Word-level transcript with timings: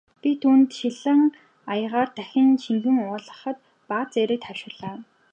Би 0.21 0.29
түүнд 0.41 0.67
шилэн 0.79 1.21
аягаар 1.73 2.09
дахин 2.17 2.49
шингэн 2.63 2.97
уулгахад 3.07 3.57
бага 3.89 4.09
зэрэг 4.13 4.39
тайвширлаа. 4.45 4.95